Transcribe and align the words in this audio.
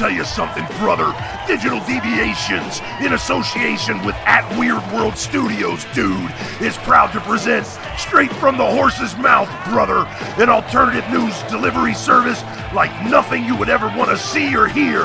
tell 0.00 0.10
you 0.10 0.24
something, 0.24 0.64
brother. 0.78 1.14
Digital 1.46 1.78
Deviations, 1.80 2.80
in 3.04 3.12
association 3.12 4.02
with 4.02 4.14
At 4.24 4.48
Weird 4.58 4.80
World 4.94 5.14
Studios, 5.14 5.84
dude, 5.92 6.32
is 6.62 6.74
proud 6.78 7.12
to 7.12 7.20
present 7.20 7.66
Straight 7.98 8.32
from 8.36 8.56
the 8.56 8.64
Horse's 8.64 9.14
Mouth, 9.18 9.50
brother, 9.68 10.06
an 10.42 10.48
alternative 10.48 11.04
news 11.10 11.38
delivery 11.50 11.92
service 11.92 12.42
like 12.72 12.90
nothing 13.10 13.44
you 13.44 13.54
would 13.56 13.68
ever 13.68 13.88
want 13.94 14.08
to 14.08 14.16
see 14.16 14.56
or 14.56 14.68
hear. 14.68 15.02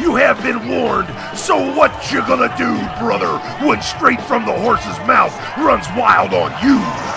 You 0.00 0.14
have 0.14 0.42
been 0.42 0.66
warned, 0.66 1.08
so 1.36 1.76
what 1.76 2.10
you 2.10 2.20
gonna 2.20 2.48
do, 2.56 2.72
brother, 3.04 3.36
when 3.66 3.82
Straight 3.82 4.22
from 4.22 4.46
the 4.46 4.58
Horse's 4.60 4.98
Mouth 5.06 5.36
runs 5.58 5.86
wild 5.94 6.32
on 6.32 6.52
you? 6.64 7.07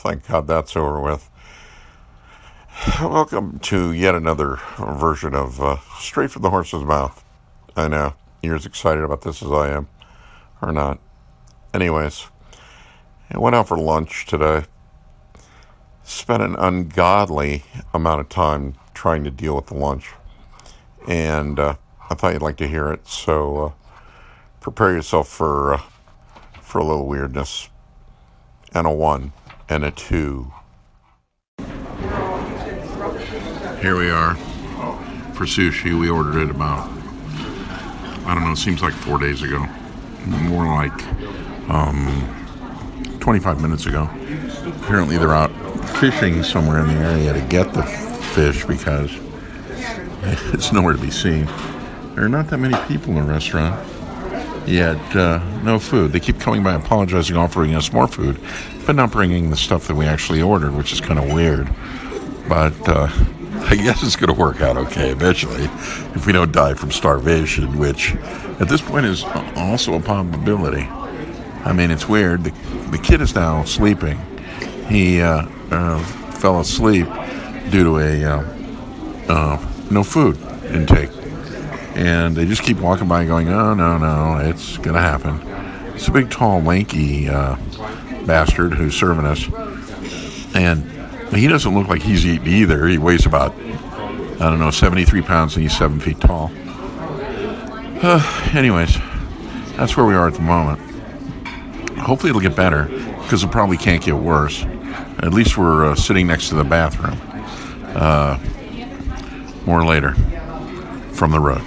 Thank 0.00 0.26
God 0.26 0.46
that's 0.46 0.76
over 0.76 0.98
with. 0.98 1.28
Welcome 3.02 3.58
to 3.58 3.92
yet 3.92 4.14
another 4.14 4.58
version 4.78 5.34
of 5.34 5.60
uh, 5.60 5.76
Straight 5.98 6.30
from 6.30 6.40
the 6.40 6.48
Horse's 6.48 6.84
Mouth. 6.84 7.22
I 7.76 7.86
know 7.88 8.14
you're 8.42 8.54
as 8.54 8.64
excited 8.64 9.04
about 9.04 9.20
this 9.20 9.42
as 9.42 9.50
I 9.50 9.68
am, 9.68 9.88
or 10.62 10.72
not. 10.72 11.00
Anyways, 11.74 12.28
I 13.30 13.38
went 13.38 13.54
out 13.54 13.68
for 13.68 13.76
lunch 13.76 14.24
today. 14.24 14.64
Spent 16.02 16.42
an 16.42 16.56
ungodly 16.56 17.64
amount 17.92 18.22
of 18.22 18.30
time 18.30 18.76
trying 18.94 19.22
to 19.24 19.30
deal 19.30 19.54
with 19.54 19.66
the 19.66 19.76
lunch, 19.76 20.12
and 21.06 21.58
uh, 21.60 21.74
I 22.08 22.14
thought 22.14 22.32
you'd 22.32 22.40
like 22.40 22.56
to 22.56 22.68
hear 22.68 22.90
it. 22.90 23.06
So 23.06 23.66
uh, 23.66 23.72
prepare 24.60 24.92
yourself 24.92 25.28
for 25.28 25.74
uh, 25.74 25.82
for 26.62 26.78
a 26.78 26.84
little 26.84 27.06
weirdness 27.06 27.68
and 28.72 28.86
a 28.86 28.90
one 28.90 29.34
and 29.70 29.84
a 29.84 29.90
two. 29.92 30.52
Here 33.80 33.96
we 33.96 34.10
are 34.10 34.34
for 35.34 35.46
sushi. 35.46 35.98
We 35.98 36.10
ordered 36.10 36.42
it 36.42 36.50
about, 36.50 36.90
I 38.26 38.34
don't 38.34 38.44
know, 38.44 38.52
it 38.52 38.56
seems 38.56 38.82
like 38.82 38.92
four 38.92 39.18
days 39.18 39.42
ago. 39.42 39.64
More 40.26 40.66
like 40.66 40.92
um, 41.70 43.16
25 43.20 43.62
minutes 43.62 43.86
ago. 43.86 44.10
Apparently, 44.82 45.16
they're 45.16 45.34
out 45.34 45.52
fishing 46.00 46.42
somewhere 46.42 46.80
in 46.80 46.88
the 46.88 46.94
area 46.94 47.32
to 47.32 47.40
get 47.42 47.72
the 47.72 47.84
fish 47.84 48.64
because 48.64 49.10
it's 50.52 50.72
nowhere 50.72 50.94
to 50.94 51.00
be 51.00 51.10
seen. 51.10 51.46
There 52.16 52.24
are 52.24 52.28
not 52.28 52.48
that 52.48 52.58
many 52.58 52.76
people 52.86 53.16
in 53.16 53.24
the 53.24 53.32
restaurant 53.32 53.89
yet 54.66 54.98
uh, 55.16 55.38
no 55.62 55.78
food. 55.78 56.12
They 56.12 56.20
keep 56.20 56.40
coming 56.40 56.62
by 56.62 56.74
apologizing, 56.74 57.36
offering 57.36 57.74
us 57.74 57.92
more 57.92 58.06
food, 58.06 58.40
but 58.86 58.96
not 58.96 59.10
bringing 59.10 59.50
the 59.50 59.56
stuff 59.56 59.86
that 59.88 59.94
we 59.94 60.06
actually 60.06 60.42
ordered, 60.42 60.74
which 60.74 60.92
is 60.92 61.00
kind 61.00 61.18
of 61.18 61.32
weird. 61.32 61.68
But 62.48 62.88
uh, 62.88 63.08
I 63.62 63.76
guess 63.76 64.02
it's 64.02 64.16
going 64.16 64.32
to 64.34 64.40
work 64.40 64.60
out 64.60 64.76
okay 64.76 65.10
eventually 65.10 65.64
if 66.14 66.26
we 66.26 66.32
don't 66.32 66.52
die 66.52 66.74
from 66.74 66.90
starvation, 66.90 67.78
which 67.78 68.14
at 68.60 68.68
this 68.68 68.80
point 68.80 69.06
is 69.06 69.24
also 69.56 69.94
a 69.94 70.00
possibility. 70.00 70.88
I 71.64 71.72
mean, 71.72 71.90
it's 71.90 72.08
weird. 72.08 72.44
The, 72.44 72.50
the 72.90 72.98
kid 72.98 73.20
is 73.20 73.34
now 73.34 73.64
sleeping. 73.64 74.18
He 74.88 75.20
uh, 75.20 75.46
uh 75.70 76.02
fell 76.40 76.58
asleep 76.60 77.06
due 77.70 77.84
to 77.84 77.98
a 77.98 78.24
uh, 78.24 78.56
uh, 79.28 79.68
no 79.90 80.02
food 80.02 80.38
intake 80.72 81.10
and 81.94 82.36
they 82.36 82.46
just 82.46 82.62
keep 82.62 82.78
walking 82.78 83.08
by 83.08 83.24
going, 83.24 83.48
oh, 83.48 83.74
no, 83.74 83.98
no, 83.98 84.38
it's 84.38 84.76
going 84.78 84.94
to 84.94 85.00
happen. 85.00 85.40
It's 85.94 86.08
a 86.08 86.12
big, 86.12 86.30
tall, 86.30 86.60
lanky 86.60 87.28
uh, 87.28 87.56
bastard 88.26 88.74
who's 88.74 88.96
serving 88.96 89.26
us. 89.26 89.48
And 90.54 90.84
he 91.36 91.46
doesn't 91.46 91.74
look 91.74 91.88
like 91.88 92.02
he's 92.02 92.24
eating 92.24 92.48
either. 92.48 92.86
He 92.86 92.98
weighs 92.98 93.26
about, 93.26 93.54
I 93.54 94.48
don't 94.50 94.58
know, 94.58 94.70
73 94.70 95.22
pounds 95.22 95.54
and 95.56 95.62
he's 95.62 95.76
seven 95.76 96.00
feet 96.00 96.20
tall. 96.20 96.50
Uh, 98.02 98.50
anyways, 98.54 98.96
that's 99.76 99.96
where 99.96 100.06
we 100.06 100.14
are 100.14 100.28
at 100.28 100.34
the 100.34 100.40
moment. 100.40 100.80
Hopefully 101.98 102.30
it'll 102.30 102.40
get 102.40 102.56
better 102.56 102.84
because 103.22 103.44
it 103.44 103.50
probably 103.50 103.76
can't 103.76 104.02
get 104.02 104.16
worse. 104.16 104.64
At 105.22 105.34
least 105.34 105.58
we're 105.58 105.90
uh, 105.90 105.94
sitting 105.94 106.26
next 106.26 106.48
to 106.48 106.54
the 106.54 106.64
bathroom. 106.64 107.18
Uh, 107.94 108.38
more 109.66 109.84
later 109.84 110.14
from 111.12 111.30
the 111.30 111.40
road. 111.40 111.62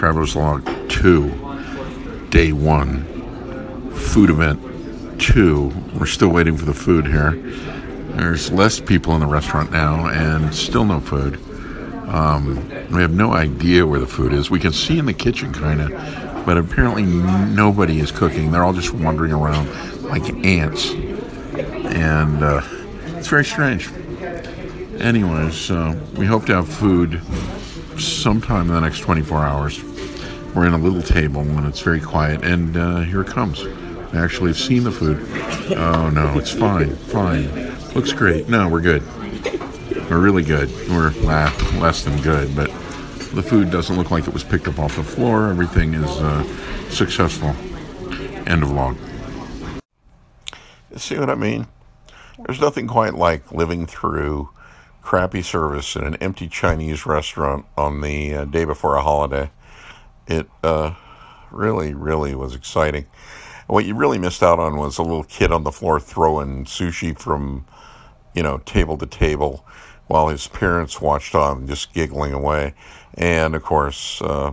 Traveler's 0.00 0.34
Log 0.34 0.64
2, 0.88 2.28
Day 2.30 2.52
1, 2.52 3.92
Food 3.92 4.30
Event 4.30 5.20
2. 5.20 5.72
We're 5.98 6.06
still 6.06 6.30
waiting 6.30 6.56
for 6.56 6.64
the 6.64 6.72
food 6.72 7.06
here. 7.06 7.32
There's 8.16 8.50
less 8.50 8.80
people 8.80 9.12
in 9.12 9.20
the 9.20 9.26
restaurant 9.26 9.70
now 9.70 10.06
and 10.06 10.54
still 10.54 10.86
no 10.86 11.00
food. 11.00 11.34
Um, 12.08 12.66
we 12.90 13.02
have 13.02 13.12
no 13.12 13.34
idea 13.34 13.86
where 13.86 14.00
the 14.00 14.06
food 14.06 14.32
is. 14.32 14.50
We 14.50 14.58
can 14.58 14.72
see 14.72 14.98
in 14.98 15.04
the 15.04 15.12
kitchen, 15.12 15.52
kind 15.52 15.82
of, 15.82 16.46
but 16.46 16.56
apparently 16.56 17.02
nobody 17.02 18.00
is 18.00 18.10
cooking. 18.10 18.52
They're 18.52 18.64
all 18.64 18.72
just 18.72 18.94
wandering 18.94 19.32
around 19.32 19.68
like 20.04 20.22
ants. 20.46 20.92
And 20.92 22.42
uh, 22.42 22.62
it's 23.18 23.28
very 23.28 23.44
strange. 23.44 23.90
Anyways, 24.98 25.70
uh, 25.70 25.94
we 26.16 26.24
hope 26.24 26.46
to 26.46 26.54
have 26.54 26.70
food 26.70 27.20
sometime 28.04 28.68
in 28.68 28.74
the 28.74 28.80
next 28.80 29.00
24 29.00 29.38
hours. 29.38 29.82
We're 30.54 30.66
in 30.66 30.72
a 30.72 30.78
little 30.78 31.02
table 31.02 31.42
and 31.42 31.66
it's 31.66 31.80
very 31.80 32.00
quiet, 32.00 32.44
and 32.44 32.76
uh, 32.76 33.00
here 33.00 33.20
it 33.22 33.28
comes. 33.28 33.64
I 34.12 34.18
actually 34.18 34.48
have 34.48 34.58
seen 34.58 34.82
the 34.82 34.90
food. 34.90 35.18
Oh 35.76 36.10
no, 36.10 36.36
it's 36.36 36.50
fine, 36.50 36.96
fine. 36.96 37.48
Looks 37.94 38.12
great. 38.12 38.48
No, 38.48 38.68
we're 38.68 38.80
good. 38.80 39.02
We're 40.10 40.20
really 40.20 40.42
good. 40.42 40.68
We're 40.88 41.10
less 41.20 42.02
than 42.02 42.20
good, 42.20 42.56
but 42.56 42.66
the 43.34 43.42
food 43.42 43.70
doesn't 43.70 43.96
look 43.96 44.10
like 44.10 44.26
it 44.26 44.34
was 44.34 44.42
picked 44.42 44.66
up 44.66 44.80
off 44.80 44.96
the 44.96 45.04
floor. 45.04 45.48
Everything 45.50 45.94
is 45.94 46.10
uh, 46.18 46.42
successful. 46.90 47.54
End 48.46 48.64
of 48.64 48.72
log. 48.72 48.96
See 50.96 51.16
what 51.16 51.30
I 51.30 51.36
mean? 51.36 51.68
There's 52.44 52.60
nothing 52.60 52.88
quite 52.88 53.14
like 53.14 53.52
living 53.52 53.86
through 53.86 54.50
crappy 55.02 55.42
service 55.42 55.96
in 55.96 56.04
an 56.04 56.16
empty 56.16 56.48
Chinese 56.48 57.06
restaurant 57.06 57.66
on 57.76 58.00
the 58.00 58.34
uh, 58.34 58.44
day 58.44 58.64
before 58.64 58.96
a 58.96 59.02
holiday 59.02 59.50
it 60.30 60.48
uh, 60.62 60.94
really, 61.50 61.92
really 61.92 62.34
was 62.34 62.54
exciting. 62.54 63.06
What 63.66 63.84
you 63.84 63.94
really 63.94 64.18
missed 64.18 64.42
out 64.42 64.58
on 64.58 64.76
was 64.76 64.98
a 64.98 65.02
little 65.02 65.24
kid 65.24 65.52
on 65.52 65.64
the 65.64 65.72
floor 65.72 66.00
throwing 66.00 66.64
sushi 66.64 67.18
from, 67.18 67.66
you 68.34 68.42
know, 68.42 68.58
table 68.58 68.96
to 68.98 69.06
table 69.06 69.64
while 70.06 70.28
his 70.28 70.48
parents 70.48 71.00
watched 71.00 71.34
on, 71.34 71.66
just 71.66 71.92
giggling 71.92 72.32
away. 72.32 72.74
And 73.14 73.54
of 73.54 73.62
course, 73.62 74.20
uh, 74.22 74.52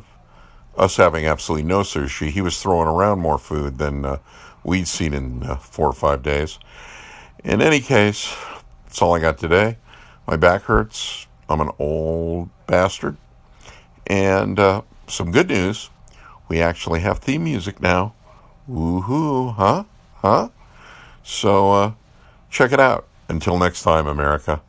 us 0.77 0.97
having 0.97 1.25
absolutely 1.25 1.67
no 1.67 1.79
sushi, 1.79 2.29
he 2.29 2.41
was 2.41 2.61
throwing 2.61 2.87
around 2.87 3.19
more 3.19 3.39
food 3.39 3.77
than 3.77 4.05
uh, 4.05 4.17
we'd 4.63 4.87
seen 4.87 5.13
in 5.13 5.43
uh, 5.43 5.55
four 5.57 5.87
or 5.87 5.93
five 5.93 6.21
days. 6.21 6.59
In 7.43 7.61
any 7.61 7.79
case, 7.79 8.35
that's 8.85 9.01
all 9.01 9.15
I 9.15 9.19
got 9.19 9.37
today. 9.37 9.77
My 10.27 10.35
back 10.35 10.63
hurts. 10.63 11.25
I'm 11.47 11.61
an 11.61 11.71
old 11.79 12.49
bastard. 12.67 13.15
And 14.05 14.59
uh, 14.59 14.81
some 15.07 15.31
good 15.31 15.47
news. 15.47 15.89
We 16.49 16.61
actually 16.61 16.99
have 16.99 17.19
theme 17.19 17.45
music 17.45 17.81
now. 17.81 18.13
Woohoo, 18.69 19.55
huh? 19.55 19.85
Huh? 20.15 20.49
So 21.23 21.71
uh, 21.71 21.91
check 22.49 22.73
it 22.73 22.79
out. 22.79 23.07
Until 23.29 23.57
next 23.57 23.83
time, 23.83 24.05
America. 24.05 24.61